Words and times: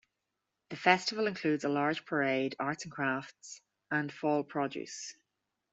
The 0.71 0.77
festival 0.77 1.27
includes 1.27 1.63
a 1.63 1.69
large 1.69 2.05
parade, 2.07 2.55
arts 2.57 2.85
and 2.85 2.91
crafts, 2.91 3.61
and 3.91 4.11
Fall 4.11 4.43
produce. 4.43 5.15